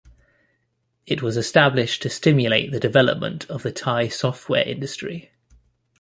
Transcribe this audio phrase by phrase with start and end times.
[1.05, 5.29] It was established to stimulate the development of the Thai software industry.